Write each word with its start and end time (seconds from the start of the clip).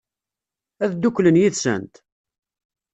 Ad 0.83 0.89
dduklen 0.93 1.39
yid-sent? 1.41 1.95